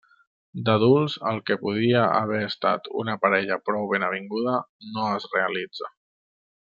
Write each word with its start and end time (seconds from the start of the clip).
D'adults 0.67 1.17
el 1.31 1.41
que 1.49 1.57
podia 1.65 2.01
haver 2.21 2.39
estat 2.45 2.89
una 3.03 3.17
parella 3.27 3.59
prou 3.69 3.87
ben 3.93 4.07
avinguda, 4.09 4.57
no 4.97 5.05
es 5.19 5.29
realitza. 5.37 5.93